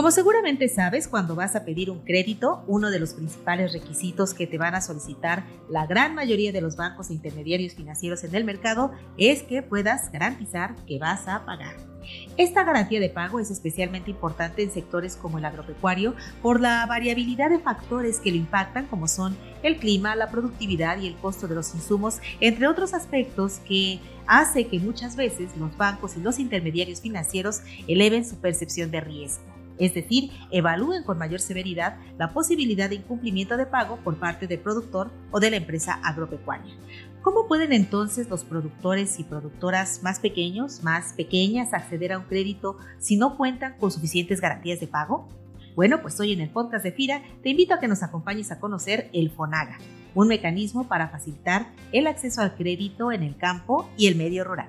[0.00, 4.46] Como seguramente sabes, cuando vas a pedir un crédito, uno de los principales requisitos que
[4.46, 8.44] te van a solicitar la gran mayoría de los bancos e intermediarios financieros en el
[8.44, 11.76] mercado es que puedas garantizar que vas a pagar.
[12.38, 17.50] Esta garantía de pago es especialmente importante en sectores como el agropecuario por la variabilidad
[17.50, 21.56] de factores que lo impactan como son el clima, la productividad y el costo de
[21.56, 27.02] los insumos, entre otros aspectos que hace que muchas veces los bancos y los intermediarios
[27.02, 29.49] financieros eleven su percepción de riesgo
[29.80, 34.60] es decir, evalúen con mayor severidad la posibilidad de incumplimiento de pago por parte del
[34.60, 36.72] productor o de la empresa agropecuaria.
[37.22, 42.76] ¿Cómo pueden entonces los productores y productoras más pequeños, más pequeñas, acceder a un crédito
[42.98, 45.28] si no cuentan con suficientes garantías de pago?
[45.74, 48.60] Bueno, pues hoy en el podcast de FIRA te invito a que nos acompañes a
[48.60, 49.78] conocer el FONAGA,
[50.14, 54.68] un mecanismo para facilitar el acceso al crédito en el campo y el medio rural.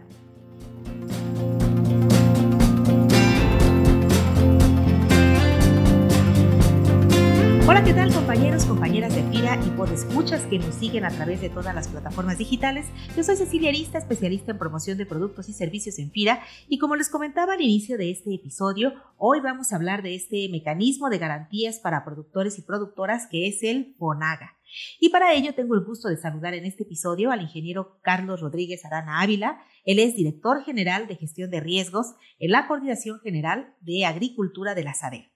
[7.71, 11.49] Hola, ¿qué tal compañeros, compañeras de FIRA y escuchas que nos siguen a través de
[11.49, 12.85] todas las plataformas digitales?
[13.15, 16.97] Yo soy Cecilia Arista, especialista en promoción de productos y servicios en FIRA y como
[16.97, 21.19] les comentaba al inicio de este episodio, hoy vamos a hablar de este mecanismo de
[21.19, 24.57] garantías para productores y productoras que es el FONAGA.
[24.99, 28.83] Y para ello tengo el gusto de saludar en este episodio al ingeniero Carlos Rodríguez
[28.83, 29.61] Arana Ávila.
[29.85, 34.83] Él es director general de gestión de riesgos en la Coordinación General de Agricultura de
[34.83, 35.31] la SADER.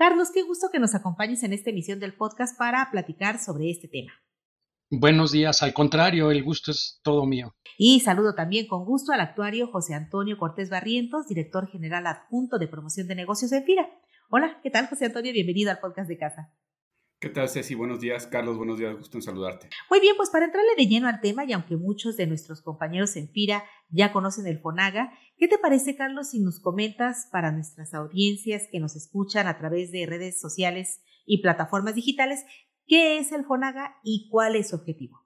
[0.00, 3.86] Carlos, qué gusto que nos acompañes en esta emisión del podcast para platicar sobre este
[3.86, 4.10] tema.
[4.90, 7.54] Buenos días, al contrario, el gusto es todo mío.
[7.76, 12.66] Y saludo también con gusto al actuario José Antonio Cortés Barrientos, director general adjunto de
[12.66, 13.90] promoción de negocios de FIRA.
[14.30, 15.34] Hola, ¿qué tal José Antonio?
[15.34, 16.50] Bienvenido al podcast de casa.
[17.20, 17.74] ¿Qué tal, Ceci?
[17.74, 18.26] Buenos días.
[18.26, 18.96] Carlos, buenos días.
[18.96, 19.68] Gusto en saludarte.
[19.90, 23.14] Muy bien, pues para entrarle de lleno al tema, y aunque muchos de nuestros compañeros
[23.14, 27.92] en FIRA ya conocen el FONAGA, ¿qué te parece, Carlos, si nos comentas para nuestras
[27.92, 32.46] audiencias que nos escuchan a través de redes sociales y plataformas digitales,
[32.86, 35.20] qué es el FONAGA y cuál es su objetivo?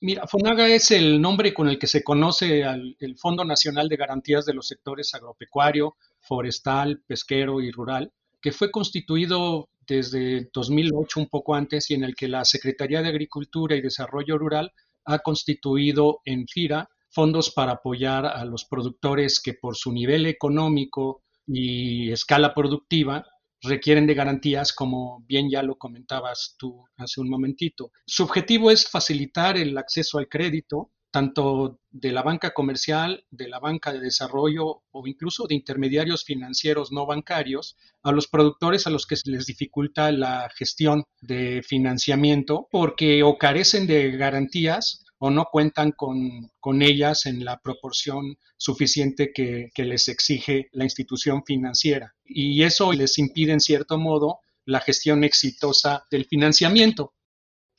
[0.00, 3.96] Mira, FONAGA es el nombre con el que se conoce al el Fondo Nacional de
[3.96, 8.12] Garantías de los Sectores Agropecuario, Forestal, Pesquero y Rural,
[8.42, 13.08] que fue constituido desde 2008, un poco antes, y en el que la Secretaría de
[13.08, 14.72] Agricultura y Desarrollo Rural
[15.04, 21.22] ha constituido en FIRA fondos para apoyar a los productores que por su nivel económico
[21.46, 23.24] y escala productiva
[23.62, 27.92] requieren de garantías, como bien ya lo comentabas tú hace un momentito.
[28.06, 33.60] Su objetivo es facilitar el acceso al crédito tanto de la banca comercial, de la
[33.60, 39.06] banca de desarrollo o incluso de intermediarios financieros no bancarios, a los productores a los
[39.06, 45.92] que les dificulta la gestión de financiamiento porque o carecen de garantías o no cuentan
[45.92, 52.12] con, ellas en la proporción suficiente que les exige la institución financiera.
[52.24, 57.14] Y eso les impide, en cierto modo, la gestión exitosa del financiamiento.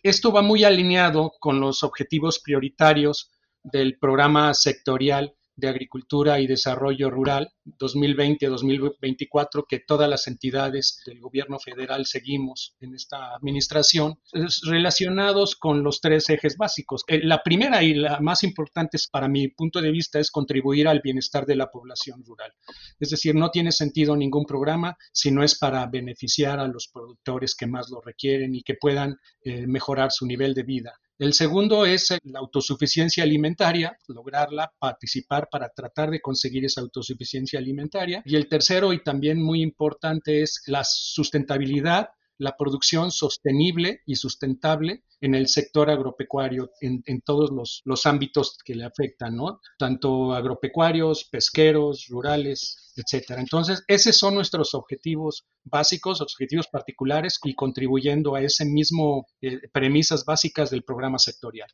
[0.06, 3.32] Esto va muy alineado con los objetivos prioritarios
[3.64, 11.60] del programa sectorial de Agricultura y Desarrollo Rural 2020-2024 que todas las entidades del gobierno
[11.60, 14.20] federal seguimos en esta administración,
[14.64, 17.04] relacionados con los tres ejes básicos.
[17.08, 21.02] Eh, la primera y la más importante para mi punto de vista es contribuir al
[21.02, 22.52] bienestar de la población rural.
[23.00, 27.56] Es decir, no tiene sentido ningún programa si no es para beneficiar a los productores
[27.56, 30.94] que más lo requieren y que puedan eh, mejorar su nivel de vida.
[31.18, 37.58] El segundo es eh, la autosuficiencia alimentaria, lograrla, participar para tratar de conseguir esa autosuficiencia
[37.58, 38.22] alimentaria.
[38.26, 45.04] Y el tercero, y también muy importante, es la sustentabilidad, la producción sostenible y sustentable
[45.22, 49.60] en el sector agropecuario, en, todos los, los, ámbitos que le afectan, ¿no?
[49.80, 53.42] Tanto agropecuarios, pesqueros, rurales, etcétera.
[53.42, 60.26] Entonces, esos son nuestros objetivos básicos, objetivos particulares y contribuyendo a ese mismo eh, premisas
[60.26, 61.70] básicas del programa sectorial.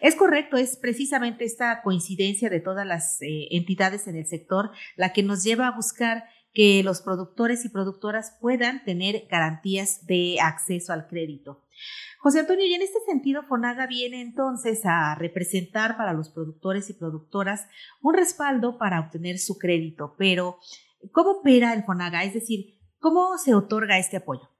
[0.00, 5.12] Es correcto, es precisamente esta coincidencia de todas las eh, entidades en el sector la
[5.12, 10.92] que nos lleva a buscar que los productores y productoras puedan tener garantías de acceso
[10.92, 11.64] al crédito.
[12.18, 16.94] José Antonio, y en este sentido, Fonaga viene entonces a representar para los productores y
[16.94, 17.66] productoras
[18.02, 20.58] un respaldo para obtener su crédito, pero
[21.12, 22.24] ¿cómo opera el Fonaga?
[22.24, 24.50] Es decir, ¿cómo se otorga este apoyo?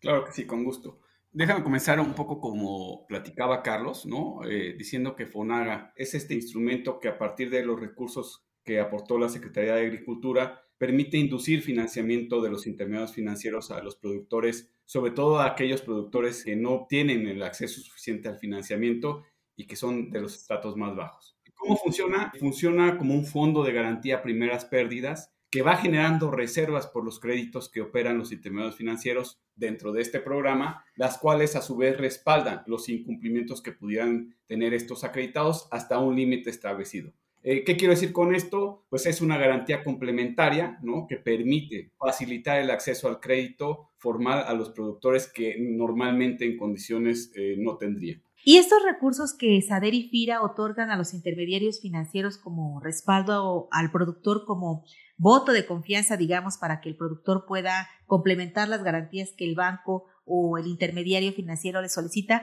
[0.00, 1.00] Claro que sí, con gusto.
[1.32, 4.44] Déjame comenzar un poco como platicaba Carlos, ¿no?
[4.44, 9.18] Eh, diciendo que Fonaga es este instrumento que a partir de los recursos que aportó
[9.18, 15.12] la Secretaría de Agricultura permite inducir financiamiento de los intermediarios financieros a los productores, sobre
[15.12, 19.24] todo a aquellos productores que no obtienen el acceso suficiente al financiamiento
[19.56, 21.36] y que son de los estratos más bajos.
[21.54, 22.32] ¿Cómo funciona?
[22.38, 27.70] Funciona como un fondo de garantía primeras pérdidas que va generando reservas por los créditos
[27.70, 32.62] que operan los intermediarios financieros dentro de este programa, las cuales a su vez respaldan
[32.66, 37.12] los incumplimientos que pudieran tener estos acreditados hasta un límite establecido.
[37.48, 38.84] Eh, ¿Qué quiero decir con esto?
[38.90, 41.06] Pues es una garantía complementaria, ¿no?
[41.08, 47.30] Que permite facilitar el acceso al crédito formal a los productores que normalmente en condiciones
[47.36, 48.20] eh, no tendrían.
[48.44, 53.92] Y estos recursos que SADER y FIRA otorgan a los intermediarios financieros como respaldo al
[53.92, 54.84] productor, como
[55.16, 60.06] voto de confianza, digamos, para que el productor pueda complementar las garantías que el banco
[60.24, 62.42] o el intermediario financiero le solicita,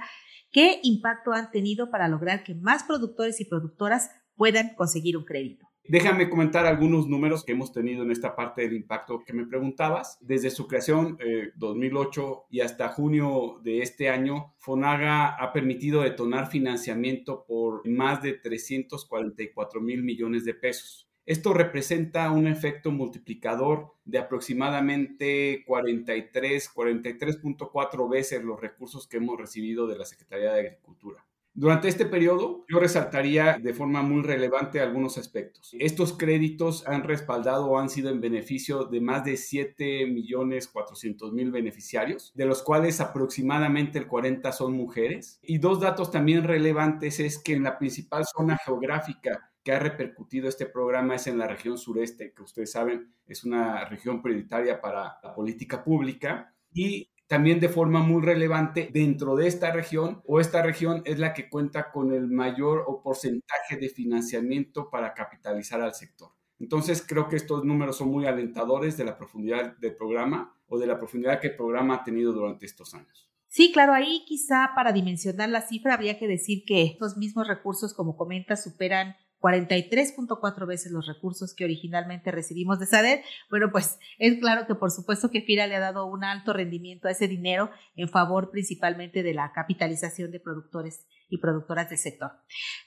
[0.49, 5.67] ¿qué impacto han tenido para lograr que más productores y productoras puedan conseguir un crédito.
[5.85, 10.17] Déjame comentar algunos números que hemos tenido en esta parte del impacto que me preguntabas.
[10.21, 16.49] Desde su creación, eh, 2008 y hasta junio de este año, Fonaga ha permitido detonar
[16.49, 21.09] financiamiento por más de 344 mil millones de pesos.
[21.25, 29.87] Esto representa un efecto multiplicador de aproximadamente 43, 43.4 veces los recursos que hemos recibido
[29.87, 31.25] de la Secretaría de Agricultura.
[31.55, 35.75] Durante este periodo, yo resaltaría de forma muy relevante algunos aspectos.
[35.77, 41.31] Estos créditos han respaldado o han sido en beneficio de más de 7 millones 400
[41.31, 45.39] mil beneficiarios, de los cuales aproximadamente el 40 son mujeres.
[45.43, 50.49] Y dos datos también relevantes es que en la principal zona geográfica que ha repercutido
[50.49, 55.19] este programa es en la región sureste, que ustedes saben es una región prioritaria para
[55.23, 56.53] la política pública.
[56.73, 61.33] Y también de forma muy relevante dentro de esta región o esta región es la
[61.33, 66.31] que cuenta con el mayor o porcentaje de financiamiento para capitalizar al sector.
[66.59, 70.87] Entonces creo que estos números son muy alentadores de la profundidad del programa o de
[70.87, 73.29] la profundidad que el programa ha tenido durante estos años.
[73.47, 77.93] Sí, claro, ahí quizá para dimensionar la cifra habría que decir que estos mismos recursos,
[77.93, 83.23] como comenta, superan 43.4 veces los recursos que originalmente recibimos de SADER.
[83.49, 87.09] Bueno, pues es claro que por supuesto que FIRA le ha dado un alto rendimiento
[87.09, 92.31] a ese dinero en favor principalmente de la capitalización de productores y productoras del sector.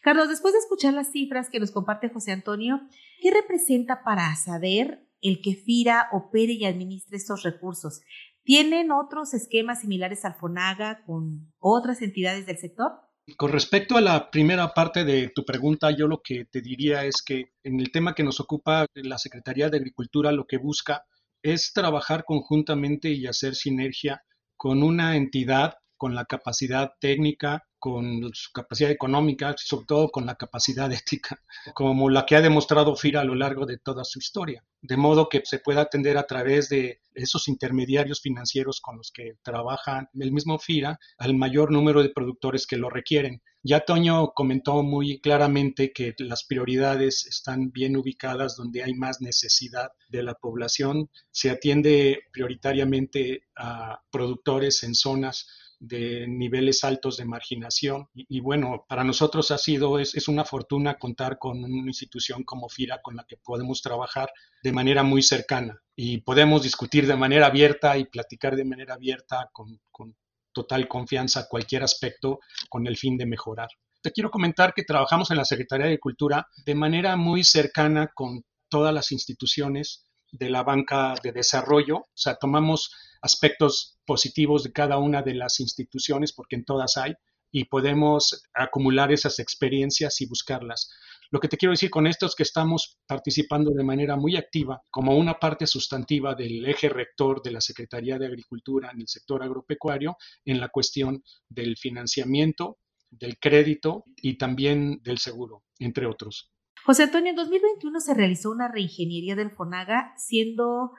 [0.01, 2.81] Carlos, después de escuchar las cifras que nos comparte José Antonio,
[3.21, 8.01] ¿qué representa para SADER el que FIRA opere y administre estos recursos?
[8.45, 13.06] ¿Tienen otros esquemas similares al FONAGA con otras entidades del sector?
[13.35, 17.23] Con respecto a la primera parte de tu pregunta, yo lo que te diría es
[17.23, 21.05] que en el tema que nos ocupa la Secretaría de Agricultura, lo que busca
[21.43, 24.23] es trabajar conjuntamente y hacer sinergia
[24.57, 30.35] con una entidad con la capacidad técnica, con su capacidad económica, sobre todo con la
[30.35, 31.41] capacidad ética,
[31.75, 34.65] como la que ha demostrado FIRA a lo largo de toda su historia.
[34.83, 39.35] De modo que se pueda atender a través de esos intermediarios financieros con los que
[39.43, 43.43] trabaja el mismo FIRA al mayor número de productores que lo requieren.
[43.63, 49.91] Ya Toño comentó muy claramente que las prioridades están bien ubicadas donde hay más necesidad
[50.09, 51.11] de la población.
[51.33, 55.49] Se atiende prioritariamente a productores en zonas
[55.79, 58.09] de niveles altos de marginación.
[58.15, 62.69] Y, bueno, para nosotros ha sido, es, es, una fortuna contar con una institución como
[62.69, 64.31] FIRA con la que podemos trabajar
[64.63, 69.49] de manera muy cercana y podemos discutir de manera abierta y platicar de manera abierta
[69.53, 70.17] con, con
[70.53, 72.41] total confianza cualquier aspecto
[72.71, 73.69] con el fin de mejorar.
[74.01, 78.43] Te quiero comentar que trabajamos en la Secretaría de Cultura de manera muy cercana con
[78.69, 82.93] todas las instituciones de la banca de desarrollo, o sea, tomamos
[83.23, 87.15] aspectos positivos de cada una de las instituciones, porque en todas hay,
[87.51, 90.91] y podemos acumular esas experiencias y buscarlas.
[91.31, 94.83] Lo que te quiero decir con esto es que estamos participando de manera muy activa
[94.91, 99.43] como una parte sustantiva del eje rector de la Secretaría de Agricultura en el sector
[99.43, 102.79] agropecuario en la cuestión del financiamiento,
[103.11, 106.51] del crédito y también del seguro, entre otros.
[106.87, 110.93] José Antonio, en 2021 se realizó una reingeniería del FONAGA, siendo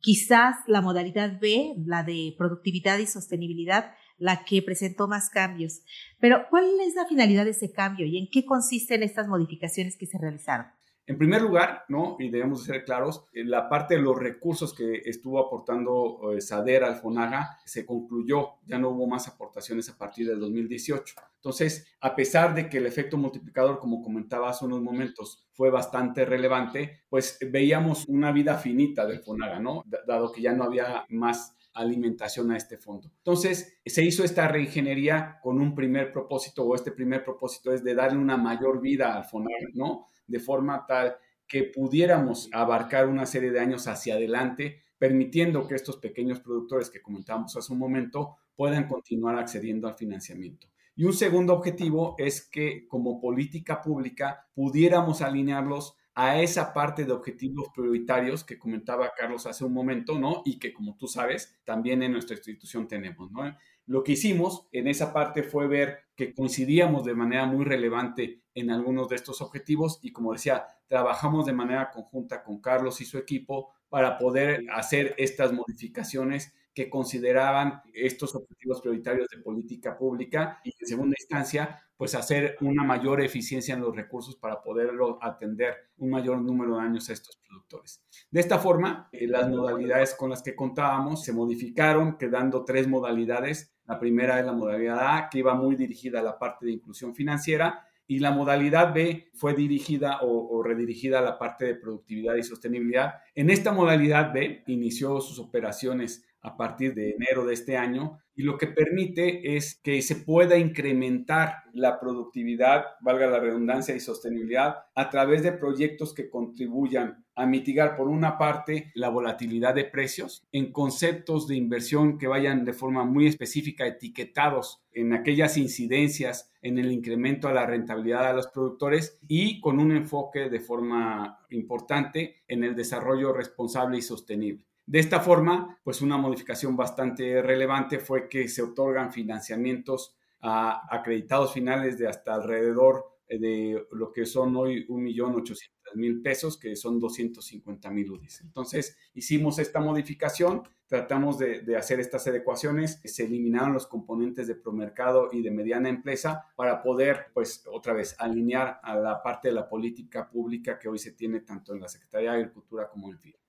[0.00, 5.82] quizás la modalidad B, la de productividad y sostenibilidad, la que presentó más cambios.
[6.20, 10.06] Pero, ¿cuál es la finalidad de ese cambio y en qué consisten estas modificaciones que
[10.06, 10.66] se realizaron?
[11.04, 12.16] En primer lugar, ¿no?
[12.20, 16.96] y debemos ser claros, la parte de los recursos que estuvo aportando eh, SADER al
[16.96, 21.14] FONAGA se concluyó, ya no hubo más aportaciones a partir del 2018.
[21.36, 26.24] Entonces, a pesar de que el efecto multiplicador, como comentaba hace unos momentos, fue bastante
[26.24, 29.84] relevante, pues veíamos una vida finita del FONAGA, ¿no?
[30.06, 33.10] dado que ya no había más alimentación a este fondo.
[33.18, 37.94] Entonces, se hizo esta reingeniería con un primer propósito, o este primer propósito es de
[37.94, 40.06] darle una mayor vida al FONAGA, ¿no?
[40.26, 45.98] De forma tal que pudiéramos abarcar una serie de años hacia adelante, permitiendo que estos
[45.98, 50.68] pequeños productores que comentábamos hace un momento puedan continuar accediendo al financiamiento.
[50.94, 57.12] Y un segundo objetivo es que como política pública pudiéramos alinearlos a esa parte de
[57.12, 60.42] objetivos prioritarios que comentaba Carlos hace un momento, ¿no?
[60.44, 63.56] Y que como tú sabes, también en nuestra institución tenemos, ¿no?
[63.86, 68.70] Lo que hicimos en esa parte fue ver que coincidíamos de manera muy relevante en
[68.70, 73.18] algunos de estos objetivos y como decía, trabajamos de manera conjunta con Carlos y su
[73.18, 80.74] equipo para poder hacer estas modificaciones que consideraban estos objetivos prioritarios de política pública y
[80.78, 86.10] en segunda instancia, pues hacer una mayor eficiencia en los recursos para poderlo atender un
[86.10, 88.02] mayor número de años a estos productores.
[88.30, 93.74] De esta forma, eh, las modalidades con las que contábamos se modificaron, quedando tres modalidades.
[93.84, 97.14] La primera es la modalidad A, que iba muy dirigida a la parte de inclusión
[97.14, 102.42] financiera, y la modalidad B fue dirigida o, redirigida a la parte de productividad y
[102.42, 103.14] sostenibilidad.
[103.34, 108.42] En esta modalidad B inició sus operaciones a partir de enero de este año y
[108.42, 114.84] lo que permite es que se pueda incrementar la productividad, valga la redundancia y sostenibilidad,
[114.94, 120.46] a través de proyectos que contribuyan a mitigar, por una parte, la volatilidad de precios
[120.52, 126.78] en conceptos de inversión que vayan de forma muy específica etiquetados en aquellas incidencias en
[126.78, 132.42] el incremento a la rentabilidad de los productores y con un enfoque de forma importante
[132.48, 134.64] en el desarrollo responsable y sostenible.
[134.86, 141.52] De esta forma, pues una modificación bastante relevante fue que se otorgan financiamientos a acreditados
[141.52, 148.40] finales de hasta alrededor de lo que son hoy 1.800.000 pesos, que son 250.000 UDIs.
[148.42, 155.30] Entonces, hicimos esta modificación, tratamos de, hacer estas adecuaciones, se eliminaron los componentes de promercado
[155.32, 159.68] y de mediana empresa para poder, pues, otra vez, alinear a la parte de la
[159.68, 163.20] política pública que hoy se tiene tanto en la Secretaría de Agricultura como en el
[163.20, 163.41] FIA.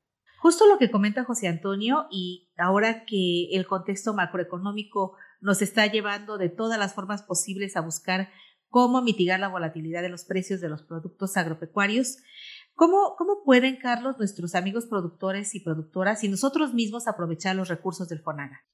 [0.44, 6.38] Justo lo que comenta José Antonio y ahora que el contexto macroeconómico nos está llevando
[6.38, 8.28] de todas las formas posibles a buscar
[8.68, 12.18] cómo mitigar la volatilidad de los precios de los productos agropecuarios,
[12.74, 18.10] ¿cómo, cómo pueden, Carlos, nuestros amigos productores y productoras y nosotros mismos aprovechar los recursos
[18.10, 18.66] del FONAGA?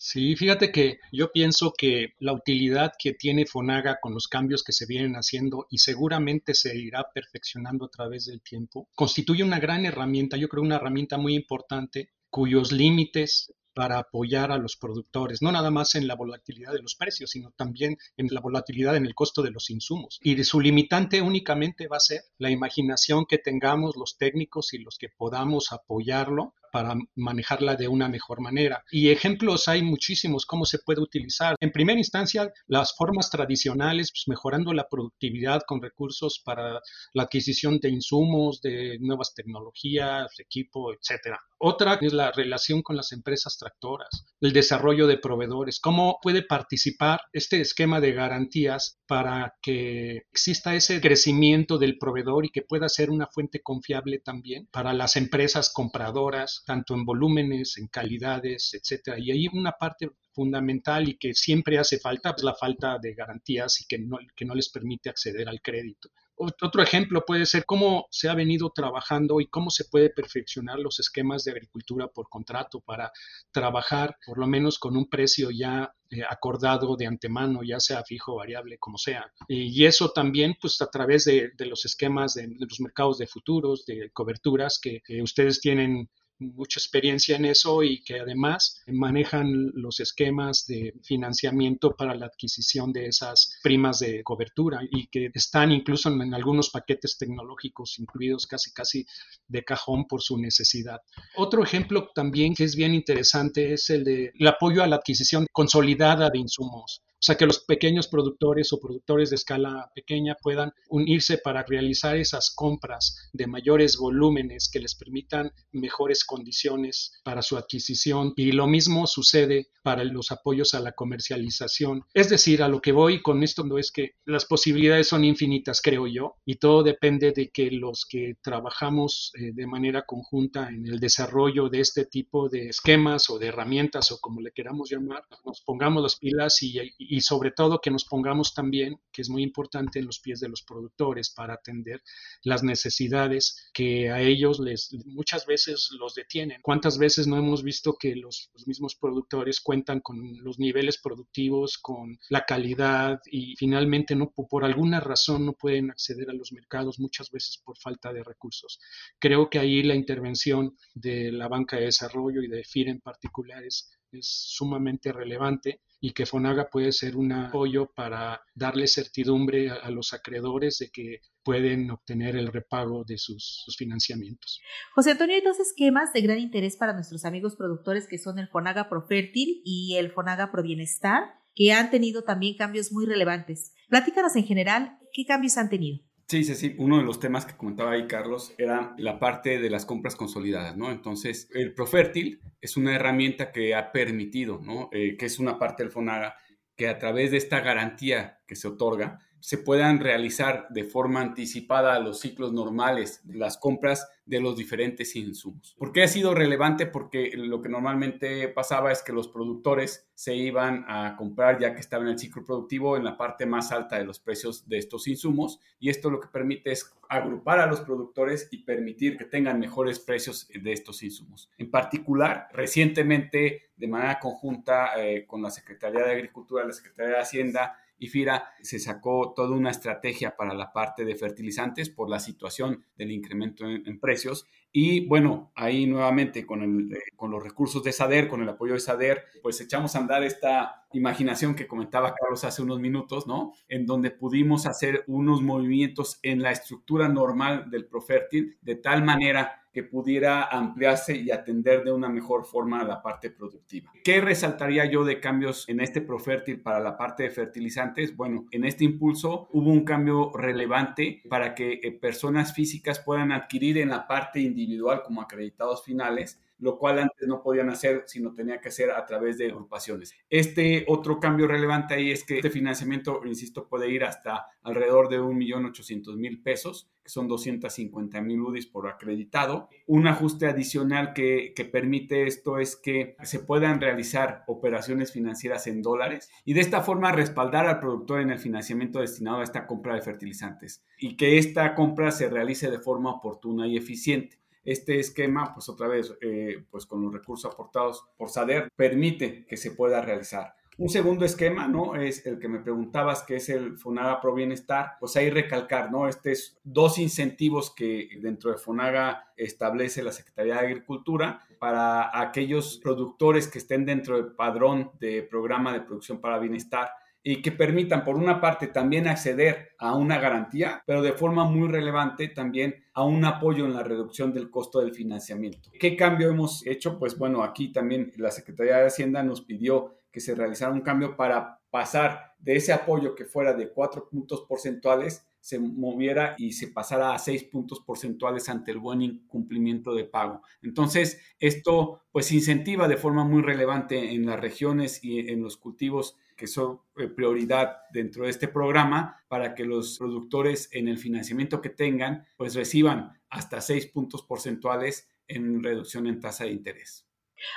[0.00, 4.72] Sí, fíjate que yo pienso que la utilidad que tiene Fonaga con los cambios que
[4.72, 9.84] se vienen haciendo y seguramente se irá perfeccionando a través del tiempo, constituye una gran
[9.86, 15.50] herramienta, yo creo una herramienta muy importante cuyos límites para apoyar a los productores, no
[15.50, 19.14] nada más en la volatilidad de los precios, sino también en la volatilidad en el
[19.16, 20.18] costo de los insumos.
[20.22, 24.96] Y su limitante únicamente va a ser la imaginación que tengamos los técnicos y los
[24.98, 28.84] que podamos apoyarlo para manejarla de una mejor manera.
[28.92, 31.56] Y ejemplos hay muchísimos cómo se puede utilizar.
[31.58, 36.80] En primera instancia, las formas tradicionales, pues mejorando la productividad con recursos para
[37.14, 41.40] la adquisición de insumos, de nuevas tecnologías, equipo, etcétera.
[41.60, 44.08] Otra es la relación con las empresas tractoras,
[44.40, 51.00] el desarrollo de proveedores, cómo puede participar este esquema de garantías para que exista ese
[51.00, 56.62] crecimiento del proveedor y que pueda ser una fuente confiable también para las empresas compradoras,
[56.68, 59.16] tanto en volúmenes, en calidades, etcétera.
[59.18, 63.80] Y hay una parte fundamental y que siempre hace falta, pues la falta de garantías
[63.80, 66.10] y que no, que no les permite acceder al crédito.
[66.36, 71.00] Otro ejemplo puede ser cómo se ha venido trabajando y cómo se puede perfeccionar los
[71.00, 73.10] esquemas de agricultura por contrato para
[73.50, 78.36] trabajar por lo menos con un precio ya eh, acordado de antemano, ya sea fijo,
[78.36, 79.32] variable, como sea.
[79.48, 84.10] Y, eso también, pues a través de, los esquemas de, los mercados de futuros, de
[84.12, 86.08] coberturas que ustedes tienen
[86.38, 92.92] mucha experiencia en eso y que además manejan los esquemas de financiamiento para la adquisición
[92.92, 98.72] de esas primas de cobertura y que están incluso en, algunos paquetes tecnológicos incluidos casi
[98.72, 99.06] casi
[99.46, 101.00] de cajón por su necesidad.
[101.36, 105.46] Otro ejemplo también que es bien interesante es el de el apoyo a la adquisición
[105.52, 107.02] consolidada de insumos.
[107.18, 112.16] O sea, que los pequeños productores o productores de escala pequeña puedan unirse para realizar
[112.16, 118.34] esas compras de mayores volúmenes que les permitan mejores condiciones para su adquisición.
[118.36, 122.04] Y lo mismo sucede para los apoyos a la comercialización.
[122.14, 125.80] Es decir, a lo que voy con esto no es que las posibilidades son infinitas,
[125.80, 130.86] creo yo, y todo depende de que los que trabajamos eh, de manera conjunta en
[130.86, 135.24] el desarrollo de este tipo de esquemas o de herramientas o como le queramos llamar,
[135.44, 139.42] nos pongamos las pilas y, y sobre todo que nos pongamos también, que es muy
[139.42, 142.02] importante, en los pies de los productores para atender
[142.42, 146.60] las necesidades que a ellos les muchas veces los detienen.
[146.62, 151.78] ¿Cuántas veces no hemos visto que los, los mismos productores cuentan con los niveles productivos,
[151.78, 156.98] con la calidad y finalmente no por alguna razón no pueden acceder a los mercados
[156.98, 158.80] muchas veces por falta de recursos?
[159.18, 163.64] Creo que ahí la intervención de la banca de desarrollo y de FIR en particular
[163.64, 169.90] es es sumamente relevante y que Fonaga puede ser un apoyo para darle certidumbre a,
[169.90, 174.60] los acreedores de que pueden obtener el repago de sus, financiamientos.
[174.94, 178.48] José Antonio, hay dos esquemas de gran interés para nuestros amigos productores que son el
[178.48, 181.24] Fonaga Profértil y el Fonaga Pro Bienestar,
[181.54, 183.72] que han tenido también cambios muy relevantes.
[183.88, 186.07] Platícanos en general qué cambios han tenido.
[186.30, 186.74] Sí, sí, sí.
[186.76, 190.76] Uno de los temas que comentaba ahí Carlos era la parte de las compras consolidadas,
[190.76, 190.90] ¿no?
[190.90, 194.90] Entonces, el Profértil es una herramienta que ha permitido, ¿no?
[194.92, 196.36] Eh, que es una parte del FONAGA,
[196.76, 201.94] que a través de esta garantía que se otorga, se puedan realizar de forma anticipada
[201.94, 205.74] a los ciclos normales las compras de los diferentes insumos.
[205.78, 206.86] ¿Por qué ha sido relevante?
[206.86, 211.80] Porque lo que normalmente pasaba es que los productores se iban a comprar ya que
[211.80, 215.08] estaba en el ciclo productivo en la parte más alta de los precios de estos
[215.08, 219.58] insumos y esto lo que permite es agrupar a los productores y permitir que tengan
[219.58, 221.50] mejores precios de estos insumos.
[221.56, 227.22] En particular, recientemente, de manera conjunta eh, con la Secretaría de Agricultura, la Secretaría de
[227.22, 232.20] Hacienda, y FIRA se sacó toda una estrategia para la parte de fertilizantes por la
[232.20, 234.46] situación del incremento en, precios.
[234.72, 238.74] Y bueno, ahí nuevamente con, el, eh, con los recursos de SADER, con el apoyo
[238.74, 243.52] de SADER, pues echamos a andar esta imaginación que comentaba Carlos hace unos minutos, ¿no?
[243.68, 249.67] En donde pudimos hacer unos movimientos en la estructura normal del Profértil de tal manera
[249.78, 253.92] que pudiera ampliarse y atender de una mejor forma la parte productiva.
[254.02, 258.16] ¿Qué resaltaría yo de cambios en este Profértil para la parte de fertilizantes?
[258.16, 263.78] Bueno, en este impulso hubo un cambio relevante para que eh, personas físicas puedan adquirir
[263.78, 268.60] en la parte individual como acreditados finales lo cual antes no podían hacer, sino tenía
[268.60, 270.14] que hacer a través de agrupaciones.
[270.28, 275.20] Este otro cambio relevante ahí es que este financiamiento, insisto, puede ir hasta alrededor de
[275.20, 279.68] 1.800.000 pesos, que son 250.000 UDIs por acreditado.
[279.86, 285.82] Un ajuste adicional que, que permite esto es que se puedan realizar operaciones financieras en
[285.82, 289.94] dólares y de esta forma respaldar al productor en el financiamiento destinado a esta compra
[289.94, 294.38] de fertilizantes y que esta compra se realice de forma oportuna y eficiente.
[294.68, 299.56] Este esquema, pues otra vez, eh, pues con los recursos aportados por SADER, permite que
[299.56, 300.54] se pueda realizar.
[300.76, 301.96] Un segundo esquema, ¿no?
[301.96, 304.92] Es el que me preguntabas, que es el FONAGA Pro Bienestar.
[305.00, 306.06] Pues ahí recalcar, ¿no?
[306.06, 312.78] Este es dos incentivos que dentro de FONAGA establece la Secretaría de Agricultura para aquellos
[312.82, 316.90] productores que estén dentro del padrón de programa de producción para bienestar
[317.22, 321.68] y que permitan, por una parte, también acceder a una garantía, pero de forma muy
[321.68, 325.70] relevante también a un apoyo en la reducción del costo del financiamiento.
[325.78, 326.98] ¿Qué cambio hemos hecho?
[326.98, 331.16] Pues bueno, aquí también la Secretaría de Hacienda nos pidió que se realizara un cambio
[331.16, 336.68] para pasar de ese apoyo que fuera de cuatro puntos porcentuales se moviera y se
[336.68, 340.42] pasara a seis puntos porcentuales ante el buen incumplimiento de pago.
[340.62, 346.16] Entonces, esto pues incentiva de forma muy relevante en las regiones y en los cultivos
[346.38, 351.60] que son eh, prioridad dentro de este programa para que los productores en el financiamiento
[351.60, 357.06] que tengan pues reciban hasta seis puntos porcentuales en reducción en tasa de interés.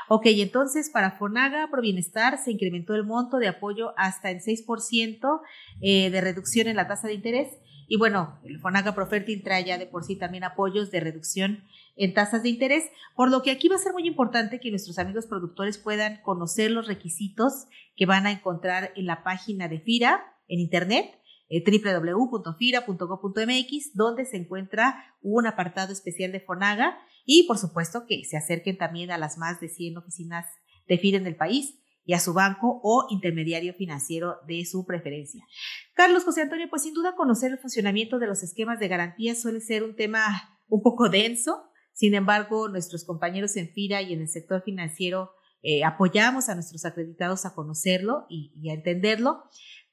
[0.10, 5.42] Ok, entonces para Fonaga Pro Bienestar se incrementó el monto de apoyo hasta el 6%
[5.82, 7.48] eh, de reducción en la tasa de interés.
[7.88, 11.64] Y bueno, el Fonaga Profértil trae ya de por sí también apoyos de reducción
[11.96, 12.84] en tasas de interés,
[13.16, 16.72] por lo que aquí va a ser muy importante que nuestros amigos productores puedan conocer
[16.72, 23.94] los requisitos que van a encontrar en la página de FIRA en internet eh, www.fira.gov.mx,
[23.94, 29.12] donde se encuentra un apartado especial de Fonaga y por supuesto que se acerquen también
[29.12, 30.46] a las más de 100 oficinas
[30.88, 35.46] de FIRA en el país y a su banco o intermediario financiero de su preferencia.
[35.94, 39.62] Carlos José Antonio, pues sin duda conocer el funcionamiento de los esquemas de garantía suele
[39.62, 41.71] ser un tema un poco denso,
[42.02, 46.84] sin embargo, nuestros compañeros en FIRA y en el sector financiero eh, apoyamos a nuestros
[46.84, 49.44] acreditados a conocerlo y, a entenderlo.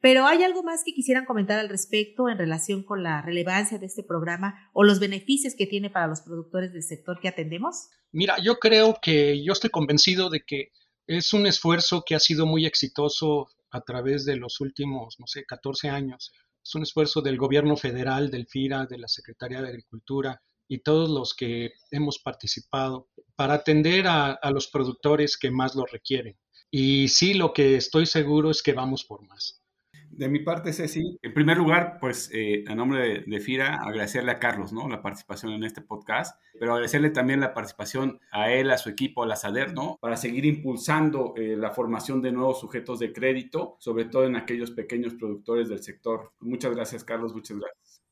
[0.00, 3.84] Pero ¿hay algo más que quisieran comentar al respecto en relación con la relevancia de
[3.84, 7.90] este programa o los beneficios que tiene para los productores del sector que atendemos?
[8.10, 10.72] Mira, yo creo que yo estoy convencido de que
[11.06, 15.44] es un esfuerzo que ha sido muy exitoso a través de los últimos, no sé,
[15.44, 16.32] 14 años.
[16.64, 21.08] Es un esfuerzo del gobierno federal, del FIRA, de la Secretaría de Agricultura, y todos
[21.08, 26.36] los que hemos participado para atender a, los productores que más lo requieren.
[26.70, 29.62] Y sí, lo que estoy seguro es que vamos por más.
[30.10, 34.38] De mi parte, Ceci, en primer lugar, pues eh, a nombre de, FIRA, agradecerle a
[34.38, 34.88] Carlos, ¿no?
[34.88, 39.22] La participación en este podcast, pero agradecerle también la participación a él, a su equipo,
[39.22, 39.96] a la SADER, ¿no?
[40.00, 44.72] Para seguir impulsando eh, la formación de nuevos sujetos de crédito, sobre todo en aquellos
[44.72, 46.32] pequeños productores del sector.
[46.40, 48.02] Muchas gracias, Carlos, muchas gracias.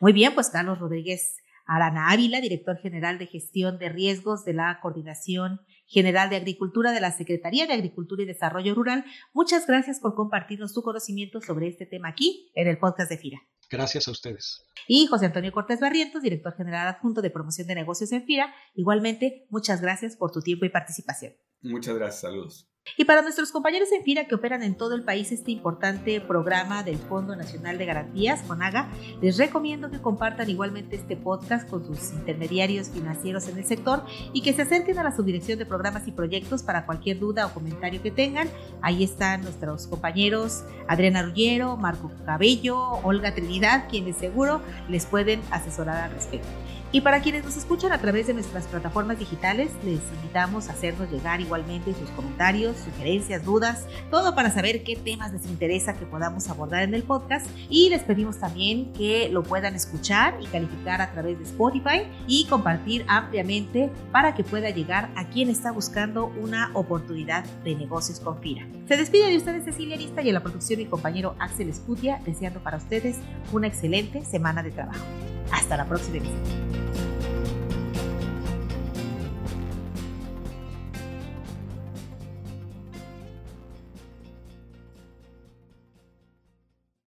[0.00, 4.78] Muy bien, pues Carlos Rodríguez Arana Ávila, director general de gestión de riesgos de la
[4.80, 9.04] Coordinación general de Agricultura de la Secretaría de Agricultura y Desarrollo Rural.
[9.32, 13.38] Muchas gracias por compartirnos tu conocimiento sobre este tema aquí en el podcast de FIRA.
[13.70, 14.66] Gracias a ustedes.
[14.86, 18.54] Y José Antonio Cortés Barrientos, director general adjunto de promoción de negocios en FIRA.
[18.74, 21.34] Igualmente, muchas gracias por tu tiempo y participación.
[21.62, 22.71] Muchas gracias, saludos.
[22.96, 26.82] Y para nuestros compañeros en FIRA que operan en todo el país este importante programa
[26.82, 28.90] del Fondo Nacional de Garantías, FONAGA,
[29.20, 34.42] les recomiendo que compartan igualmente este podcast con sus intermediarios financieros en el sector y
[34.42, 38.02] que se acerquen a la subdirección de programas y proyectos para cualquier duda o comentario
[38.02, 38.48] que tengan.
[38.80, 46.02] Ahí están nuestros compañeros Adriana Rullero, Marco Cabello, Olga Trinidad, quienes seguro les pueden asesorar
[46.02, 46.48] al respecto.
[46.94, 51.10] Y para quienes nos escuchan a través de nuestras plataformas digitales, les invitamos a hacernos
[51.10, 56.50] llegar igualmente sus comentarios, sugerencias, dudas, todo para saber qué temas les interesa que podamos
[56.50, 57.46] abordar en el podcast.
[57.70, 62.44] Y les pedimos también que lo puedan escuchar y calificar a través de Spotify y
[62.44, 68.38] compartir ampliamente para que pueda llegar a quien está buscando una oportunidad de negocios con
[68.42, 68.66] FIRA.
[68.86, 72.60] Se despide de ustedes Cecilia Arista y a la producción mi compañero Axel Escutia, deseando
[72.60, 73.16] para ustedes
[73.50, 75.02] una excelente semana de trabajo.
[75.50, 76.24] Hasta la próxima.